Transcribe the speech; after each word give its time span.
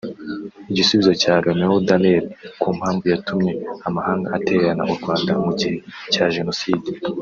Igisubizo 0.71 1.11
cya 1.21 1.33
Romeo 1.43 1.75
Dallaire 1.87 2.27
ku 2.61 2.67
mpamvu 2.77 3.03
yatumye 3.13 3.51
amahanga 3.87 4.27
atererana 4.37 4.83
u 4.91 4.95
Rwanda 4.99 5.31
mu 5.45 5.51
gihe 5.59 5.75
cya 6.13 6.25
Jenoside 6.35 6.89